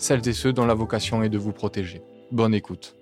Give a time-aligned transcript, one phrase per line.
[0.00, 2.02] celles et ceux dont la vocation est de vous protéger.
[2.32, 2.96] Bonne écoute.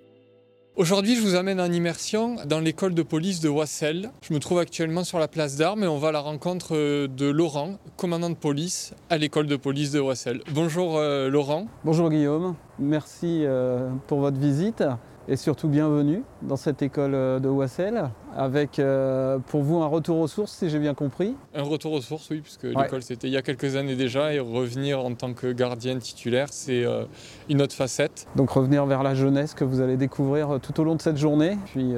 [0.75, 4.11] Aujourd'hui, je vous amène en immersion dans l'école de police de Wassel.
[4.21, 7.07] Je me trouve actuellement sur la place d'armes et on va à la rencontre euh,
[7.07, 10.41] de Laurent, commandant de police à l'école de police de Wassel.
[10.53, 11.67] Bonjour euh, Laurent.
[11.83, 14.83] Bonjour Guillaume, merci euh, pour votre visite
[15.29, 20.17] et surtout bienvenue dans cette école euh, de Wassel avec euh, pour vous un retour
[20.17, 21.35] aux sources si j'ai bien compris.
[21.53, 24.39] Un retour aux sources, oui, puisque l'école c'était il y a quelques années déjà et
[24.39, 27.03] revenir en tant que gardienne titulaire, c'est euh,
[27.47, 28.25] une autre facette.
[28.35, 31.57] Donc revenir vers la jeunesse que vous allez découvrir tout au long de cette journée.
[31.67, 31.93] Puis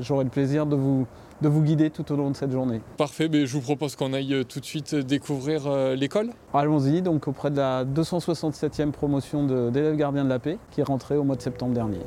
[0.00, 1.06] j'aurai le plaisir de vous
[1.40, 2.80] de vous guider tout au long de cette journée.
[2.96, 6.30] Parfait, mais je vous propose qu'on aille tout de suite découvrir l'école.
[6.54, 11.16] Allons-y, donc auprès de la 267e promotion d'élèves gardiens de la paix qui est rentrée
[11.16, 11.98] au mois de septembre dernier.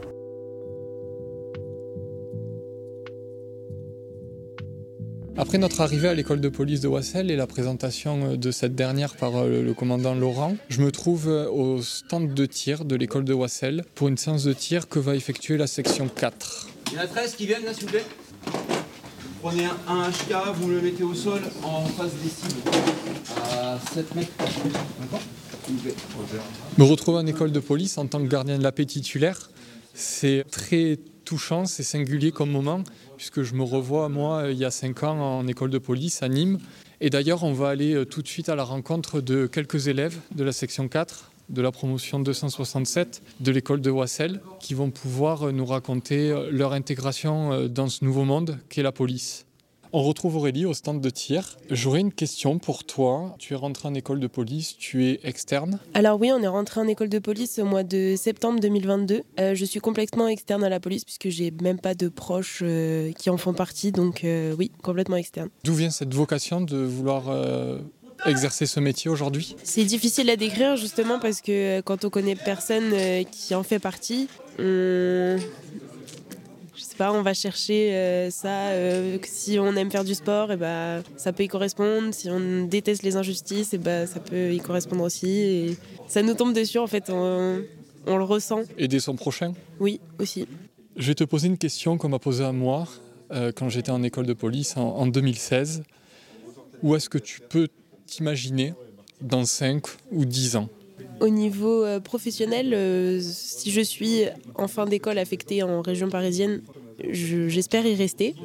[5.38, 8.74] Après notre arrivée à l'école de police de Wassel et la présentation euh, de cette
[8.74, 12.96] dernière par euh, le commandant Laurent, je me trouve euh, au stand de tir de
[12.96, 16.70] l'école de Wassel pour une séance de tir que va effectuer la section 4.
[16.88, 18.06] Il y en a 13 qui viennent là s'il vous plaît.
[19.42, 22.70] Prenez un, HK, vous le mettez au sol en face des cibles
[23.52, 24.32] à 7 mètres.
[25.02, 25.22] D'accord
[26.78, 29.50] Me retrouver en école de police en tant que gardien de la paix titulaire,
[29.94, 32.84] c'est très touchant, c'est singulier comme moment,
[33.18, 36.30] puisque je me revois, moi, il y a 5 ans, en école de police à
[36.30, 36.60] Nîmes.
[37.02, 40.18] Et d'ailleurs, on va aller euh, tout de suite à la rencontre de quelques élèves
[40.34, 45.44] de la section 4 de la promotion 267 de l'école de Wassel qui vont pouvoir
[45.44, 49.46] euh, nous raconter euh, leur intégration dans ce nouveau monde qu'est la police.
[49.98, 51.58] On retrouve Aurélie au stand de tir.
[51.72, 53.34] J'aurais une question pour toi.
[53.40, 55.80] Tu es rentrée en école de police, tu es externe?
[55.94, 59.22] Alors oui, on est rentré en école de police au mois de septembre 2022.
[59.40, 63.14] Euh, je suis complètement externe à la police puisque j'ai même pas de proches euh,
[63.14, 65.48] qui en font partie, donc euh, oui, complètement externe.
[65.64, 67.34] D'où vient cette vocation de vouloir
[68.26, 69.56] exercer ce métier aujourd'hui?
[69.64, 72.92] C'est difficile à décrire justement parce que quand on connaît personne
[73.32, 74.28] qui en fait partie,
[74.60, 75.38] on
[77.00, 78.70] on va chercher euh, ça.
[78.70, 82.14] Euh, si on aime faire du sport, et eh ben, ça peut y correspondre.
[82.14, 85.30] Si on déteste les injustices, et eh ben, ça peut y correspondre aussi.
[85.30, 87.62] Et ça nous tombe dessus, en fait, on,
[88.08, 88.62] le ressent.
[88.78, 90.48] Aider son prochain Oui, aussi.
[90.96, 92.88] Je vais te poser une question qu'on m'a posée à moi
[93.32, 95.84] euh, quand j'étais en école de police en, en 2016.
[96.84, 97.68] Où est-ce que tu peux
[98.06, 98.74] t'imaginer
[99.22, 100.70] dans 5 ou 10 ans?
[101.20, 106.62] Au niveau professionnel, si je suis en fin d'école affectée en région parisienne,
[107.12, 108.36] j'espère y rester.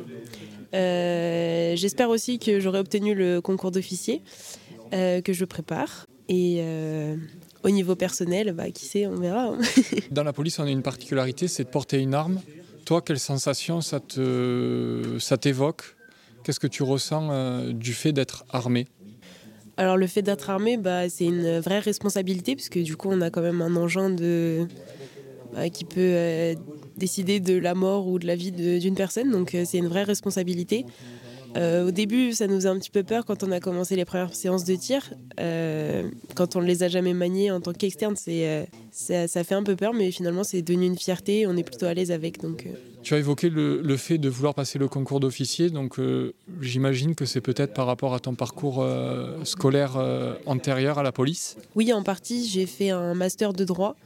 [0.75, 4.23] Euh, j'espère aussi que j'aurai obtenu le concours d'officier
[4.93, 6.07] euh, que je prépare.
[6.29, 7.17] Et euh,
[7.65, 9.47] au niveau personnel, bah, qui sait, on verra.
[9.47, 9.59] Hein.
[10.11, 12.41] Dans la police, on a une particularité, c'est de porter une arme.
[12.85, 15.97] Toi, quelle sensation ça te, ça t'évoque?
[16.45, 18.87] Qu'est-ce que tu ressens du fait d'être armé?
[19.77, 23.31] Alors le fait d'être armé, bah, c'est une vraie responsabilité puisque du coup on a
[23.31, 24.67] quand même un engin de,
[25.73, 26.55] qui peut
[27.01, 29.33] décider de la mort ou de la vie d'une personne.
[29.33, 30.87] Donc euh, c'est une vraie responsabilité.
[31.57, 34.05] Euh, au début, ça nous a un petit peu peur quand on a commencé les
[34.05, 35.13] premières séances de tir.
[35.41, 39.75] Euh, quand on ne les a jamais maniées en tant qu'externe, ça, fait un peu
[39.75, 41.49] peur, mais finalement, c'est devenu une fierté.
[41.49, 42.41] On est plutôt à l'aise avec.
[42.41, 42.69] Donc,
[43.03, 45.71] Tu as évoqué le, le, fait de vouloir passer le concours d'officier.
[45.71, 45.99] Donc,
[46.61, 48.87] j'imagine que c'est peut-être par rapport à ton parcours
[49.45, 49.97] scolaire
[50.47, 51.57] antérieur à la police.
[51.75, 52.47] Oui, en partie.
[52.47, 53.97] J'ai fait un master de droit.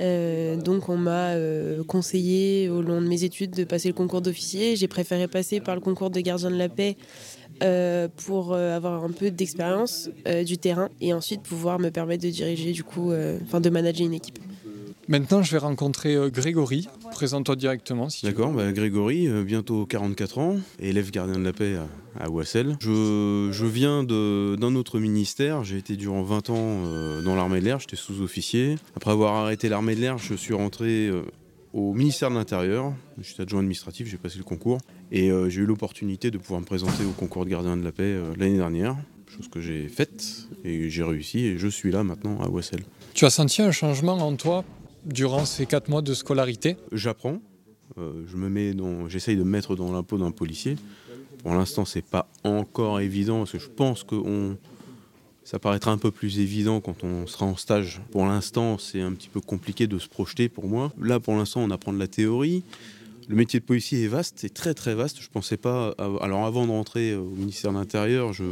[0.00, 4.20] Euh, donc on m'a euh, conseillé au long de mes études de passer le concours
[4.20, 4.76] d'officier.
[4.76, 6.96] J'ai préféré passer par le concours de gardien de la paix
[7.62, 10.08] euh, pour avoir un peu d'expérience
[10.46, 13.12] du terrain et ensuite pouvoir me permettre de diriger du coup,
[13.42, 14.38] enfin de manager une équipe.
[15.08, 16.86] Maintenant, je vais rencontrer Grégory.
[17.10, 18.10] Présente-toi directement.
[18.10, 21.76] Si D'accord, bah, Grégory, bientôt 44 ans, élève gardien de la paix
[22.20, 22.76] à, Wassel.
[22.80, 25.64] Je, je viens d'un autre ministère.
[25.64, 27.80] J'ai été durant 20 ans dans l'armée de l'air.
[27.80, 28.76] J'étais sous-officier.
[28.96, 31.10] Après avoir arrêté l'armée de l'air, je suis rentré
[31.72, 32.92] au ministère de l'Intérieur.
[33.18, 34.76] Je suis adjoint administratif, j'ai passé le concours.
[35.10, 38.14] Et j'ai eu l'opportunité de pouvoir me présenter au concours de gardien de la paix
[38.36, 38.94] l'année dernière.
[39.26, 42.80] Chose que j'ai faite et j'ai réussi et je suis là maintenant à Wassel.
[43.14, 44.64] Tu as senti un changement en toi
[45.04, 47.40] durant ces quatre mois de scolarité J'apprends.
[47.98, 50.76] Euh, je me j'essaye de me mettre dans la peau d'un policier.
[51.42, 54.16] Pour l'instant, c'est pas encore évident parce que je pense que
[55.44, 58.02] Ça paraîtra un peu plus évident quand on sera en stage.
[58.10, 60.92] Pour l'instant, c'est un petit peu compliqué de se projeter pour moi.
[61.00, 62.64] Là, pour l'instant, on apprend de la théorie.
[63.28, 65.22] Le métier de policier est vaste, c'est très très vaste.
[65.22, 65.94] Je pensais pas.
[66.20, 68.44] Alors avant de rentrer au ministère de l'Intérieur, je,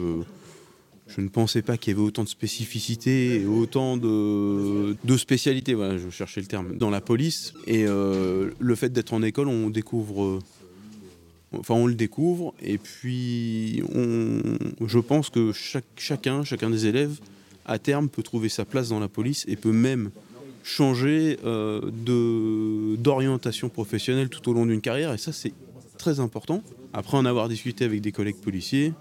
[1.09, 5.75] je ne pensais pas qu'il y avait autant de spécificités et autant de, spécialités.
[5.75, 7.55] Voilà, je cherchais le terme dans la police.
[7.67, 10.41] Et euh, le fait d'être en école, on découvre.
[11.53, 13.83] Enfin, on le découvre, et puis
[14.85, 15.53] je pense que
[15.97, 17.19] chacun, chacun des élèves,
[17.65, 20.11] à terme, peut trouver sa place dans la police et peut même
[20.67, 21.81] changer euh,
[22.99, 25.13] d'orientation professionnelle tout au long d'une carrière.
[25.13, 25.53] Et ça, c'est
[26.07, 26.63] très important.
[26.93, 28.93] Après en avoir discuté avec des collègues policiers,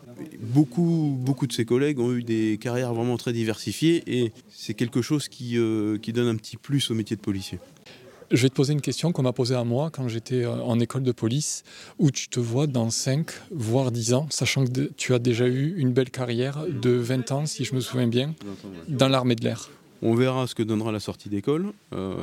[0.41, 5.03] beaucoup, beaucoup de ces collègues ont eu des carrières vraiment très diversifiées et c'est quelque
[5.03, 7.59] chose qui, euh, qui donne un petit plus au métier de policier.
[8.31, 10.79] Je vais te poser une question qu'on m'a posée à moi quand j'étais euh, en
[10.79, 11.63] école de police,
[11.99, 15.75] où tu te vois dans 5, voire 10 ans, sachant que tu as déjà eu
[15.77, 18.33] une belle carrière de 20 ans, si je me souviens bien,
[18.87, 19.69] dans l'armée de l'air.
[20.01, 21.71] On verra ce que donnera la sortie d'école.
[21.93, 22.15] Euh,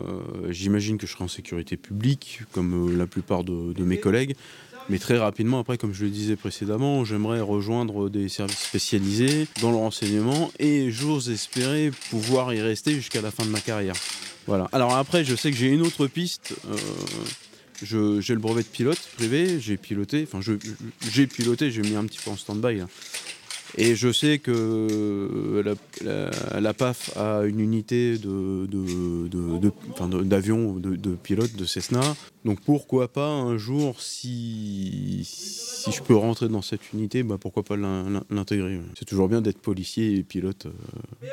[0.51, 4.37] j'imagine que je serai en sécurité publique, comme la plupart de, de mes collègues.
[4.89, 9.71] Mais très rapidement, après, comme je le disais précédemment, j'aimerais rejoindre des services spécialisés dans
[9.71, 13.95] le renseignement et j'ose espérer pouvoir y rester jusqu'à la fin de ma carrière.
[14.47, 14.69] Voilà.
[14.73, 16.55] Alors après, je sais que j'ai une autre piste.
[16.69, 16.77] Euh,
[18.21, 20.41] j'ai le brevet de pilote privé, j'ai piloté, enfin
[21.11, 22.83] j'ai piloté, j'ai mis un petit peu en stand-by.
[23.79, 25.65] Et je sais que
[26.05, 28.67] la, PAF a une unité d'avions,
[30.75, 32.03] de, de, de, pilotes de Cessna.
[32.45, 37.63] Donc pourquoi pas un jour, si, si je peux rentrer dans cette unité, bah pourquoi
[37.63, 38.81] pas l'intégrer.
[38.99, 40.71] C'est toujours bien d'être policier et pilote euh,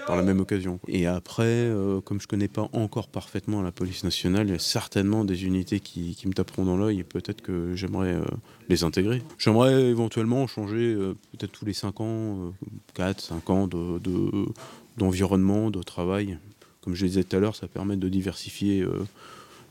[0.05, 0.79] par la même occasion.
[0.87, 4.59] Et après, euh, comme je connais pas encore parfaitement la police nationale, il y a
[4.59, 8.23] certainement des unités qui, qui me taperont dans l'œil et peut-être que j'aimerais euh,
[8.67, 9.23] les intégrer.
[9.39, 10.95] J'aimerais éventuellement changer
[11.31, 12.53] peut-être tous les 5 ans,
[12.93, 13.67] 4, 5 ans
[14.97, 16.37] d'environnement, de, de, travail.
[16.81, 18.85] Comme je le disais tout à l'heure, ça permet de diversifier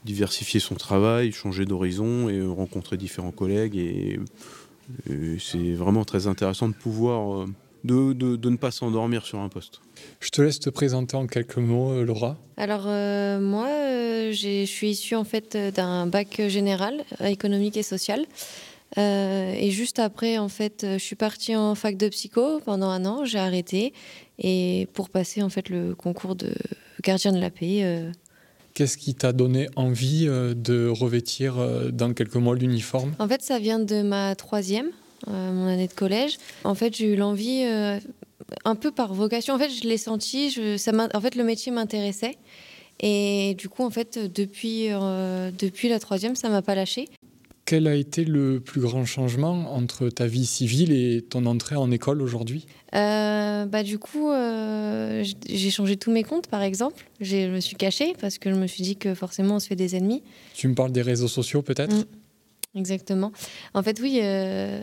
[0.09, 3.77] diversifier son travail, changer d'horizon et rencontrer différents collègues.
[3.77, 4.19] Et,
[5.39, 7.47] c'est vraiment très intéressant de pouvoir, euh,
[7.85, 9.83] de, de, ne pas s'endormir sur un poste.
[10.21, 12.39] Je te laisse te présenter en quelques mots, euh, Laura.
[12.57, 13.69] Alors euh, moi,
[14.33, 18.25] je suis issue en fait d'un bac général, économique et social.
[18.97, 23.27] et juste après, en fait, je suis partie en fac de psycho pendant un an.
[23.27, 23.93] J'ai arrêté
[24.39, 26.55] et pour passer en fait le concours de
[27.03, 28.11] gardien de la paix
[28.79, 33.13] Qu'est-ce qui t'a donné envie euh, de revêtir euh, dans quelques mois l'uniforme?
[33.19, 34.91] En fait, ça vient de ma troisième,
[35.27, 36.39] euh, mon année de collège.
[36.63, 37.65] En fait, j'ai eu l'envie,
[38.65, 39.53] un peu par vocation.
[39.53, 40.57] En fait, je l'ai senti.
[41.13, 42.37] En fait, le métier m'intéressait.
[43.01, 44.91] Et du coup, en fait, depuis,
[45.59, 47.09] depuis la troisième, ça m'a pas lâché.
[47.69, 51.91] Quel a été le plus grand changement entre ta vie civile et ton entrée en
[51.91, 52.65] école aujourd'hui?
[52.95, 57.05] Euh, bah, Du coup, euh, j'ai changé tous mes comptes, par exemple.
[57.21, 59.77] Je me suis cachée parce que je me suis dit que forcément, on se fait
[59.77, 60.23] des ennemis.
[60.55, 61.95] Tu me parles des réseaux sociaux, peut-être?
[61.95, 62.05] Mm.
[62.79, 63.33] Exactement.
[63.75, 64.81] En fait, oui, euh,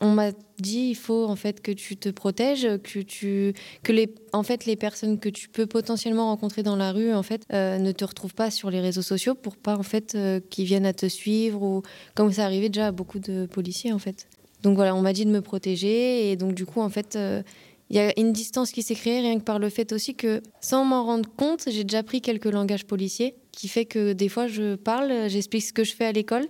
[0.00, 4.12] on m'a dit il faut en fait que tu te protèges, que tu que les
[4.32, 7.78] en fait les personnes que tu peux potentiellement rencontrer dans la rue en fait euh,
[7.78, 10.86] ne te retrouvent pas sur les réseaux sociaux pour pas en fait euh, qu'ils viennent
[10.86, 11.82] à te suivre ou
[12.14, 14.28] comme ça arrivait déjà à beaucoup de policiers en fait.
[14.62, 17.42] Donc voilà, on m'a dit de me protéger et donc du coup en fait euh,
[17.90, 20.40] il y a une distance qui s'est créée rien que par le fait aussi que
[20.60, 24.46] sans m'en rendre compte, j'ai déjà pris quelques langages policiers qui fait que des fois
[24.48, 26.46] je parle, j'explique ce que je fais à l'école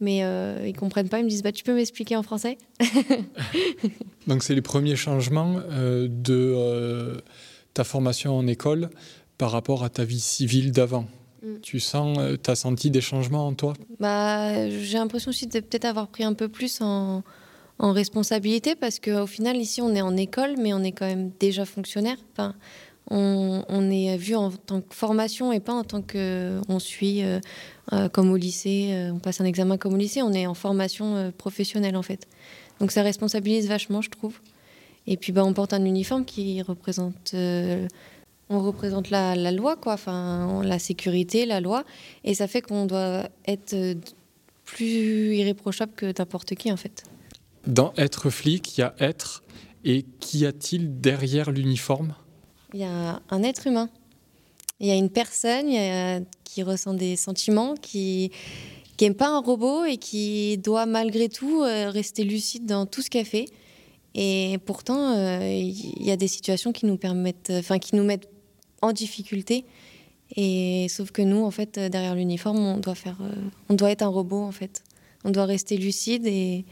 [0.00, 1.18] mais euh, ils comprennent pas.
[1.18, 2.58] Ils me disent bah, Tu peux m'expliquer en français
[4.26, 7.16] Donc, c'est les premiers changements euh, de euh,
[7.74, 8.90] ta formation en école
[9.38, 11.06] par rapport à ta vie civile d'avant.
[11.42, 11.60] Mm.
[11.62, 13.74] Tu sens, euh, tu as senti des changements en toi?
[14.00, 17.22] Bah, J'ai l'impression aussi de peut-être avoir pris un peu plus en,
[17.78, 21.30] en responsabilité parce qu'au final, ici, on est en école, mais on est quand même
[21.38, 22.16] déjà fonctionnaire.
[22.32, 22.54] Enfin,
[23.10, 27.40] on, est vu en tant que formation et pas en tant qu'on suit euh,
[27.92, 30.54] euh, comme au lycée, euh, on passe un examen comme au lycée, on est en
[30.54, 32.26] formation professionnelle en fait.
[32.80, 34.40] Donc ça responsabilise vachement, je trouve.
[35.06, 37.34] Et puis bah, on porte un uniforme qui représente,
[38.48, 41.84] on représente la, loi, quoi, enfin la sécurité, la loi,
[42.24, 43.96] et ça fait qu'on doit être
[44.64, 47.04] plus irréprochable que n'importe qui en fait.
[47.68, 49.44] Dans être flic, il y a être,
[49.84, 52.14] et qu'y a-t-il derrière l'uniforme?
[52.76, 53.88] Il y a un être humain.
[54.80, 55.70] Il y a une personne
[56.44, 58.30] qui ressent des sentiments, qui
[59.00, 63.10] n'aime pas un robot et qui doit malgré tout euh, rester lucide dans tout ce
[63.10, 63.46] qu'elle fait.
[64.14, 68.28] Et pourtant, euh, il y a des situations qui nous permettent, enfin qui nous mettent
[68.80, 69.64] en difficulté.
[70.34, 73.34] Et sauf que nous, en fait, derrière l'uniforme, on doit faire, euh,
[73.68, 74.82] on doit être un robot en fait.
[75.24, 76.64] On doit rester lucide et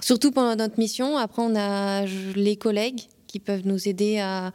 [0.00, 1.16] surtout pendant notre mission.
[1.16, 4.52] Après, on a les collègues qui peuvent nous aider à,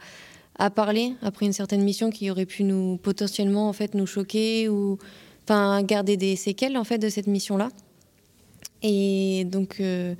[0.58, 4.68] à parler après une certaine mission qui aurait pu nous potentiellement en fait nous choquer
[4.68, 4.98] ou
[5.44, 7.68] enfin garder des séquelles en fait de cette mission là.
[8.82, 10.14] Et donc euh,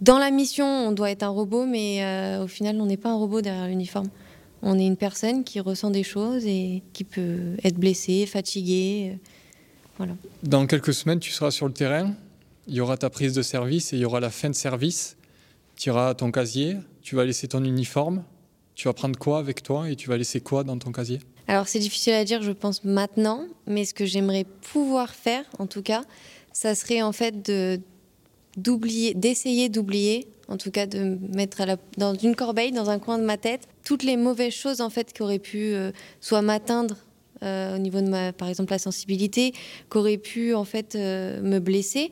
[0.00, 3.10] dans la mission, on doit être un robot, mais euh, au final, on n'est pas
[3.10, 4.08] un robot derrière l'uniforme.
[4.62, 9.12] On est une personne qui ressent des choses et qui peut être blessée, fatiguée.
[9.12, 9.16] euh,
[9.98, 10.12] voilà.
[10.42, 12.14] Dans quelques semaines, tu seras sur le terrain.
[12.68, 15.16] Il y aura ta prise de service et il y aura la fin de service.
[15.76, 18.22] Tu à ton casier, tu vas laisser ton uniforme.
[18.74, 21.20] Tu vas prendre quoi avec toi et tu vas laisser quoi dans ton casier?
[21.48, 25.66] Alors c'est difficile à dire, je pense maintenant, mais ce que j'aimerais pouvoir faire, en
[25.66, 26.02] tout cas,
[26.52, 27.50] ça serait en fait
[28.56, 31.62] d'oublier, d'essayer d'oublier, en tout cas de me mettre
[31.98, 35.12] dans une corbeille, dans un coin de ma tête, toutes les mauvaises choses en fait
[35.12, 36.96] qui auraient pu euh, soit m'atteindre
[37.42, 39.52] euh, au niveau de ma, par exemple la sensibilité,
[39.90, 42.10] qui auraient pu en fait euh, me blesser,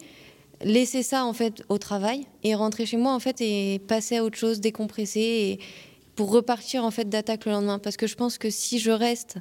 [0.62, 4.25] laisser ça en fait au travail et rentrer chez moi en fait et passer à
[4.25, 5.61] autre chose, décompresser et
[6.17, 7.79] pour repartir en fait d'attaque le lendemain.
[7.79, 9.38] Parce que je pense que si je reste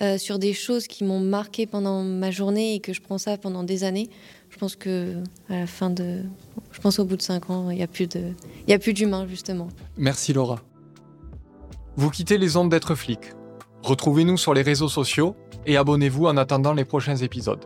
[0.00, 3.36] euh, sur des choses qui m'ont marqué pendant ma journée et que je prends ça
[3.36, 4.08] pendant des années,
[4.48, 5.16] je pense que
[5.48, 6.22] à la fin de,
[6.70, 8.32] je pense au bout de cinq ans, il n'y a plus de,
[8.66, 9.68] il y a plus d'humain justement.
[9.96, 10.60] Merci Laura.
[11.96, 13.20] Vous quittez les ondes d'être flic.
[13.82, 17.64] Retrouvez-nous sur les réseaux sociaux et abonnez-vous en attendant les prochains épisodes.